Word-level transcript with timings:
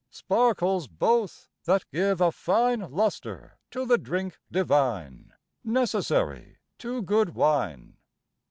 Sparkles 0.09 0.87
both 0.87 1.47
that 1.65 1.85
give 1.91 2.21
a 2.21 2.31
fine 2.31 2.79
Lustre 2.91 3.59
to 3.69 3.85
the 3.85 3.99
drink 3.99 4.39
divine, 4.51 5.31
Necessary 5.63 6.57
to 6.79 7.03
good 7.03 7.35
wine. 7.35 7.97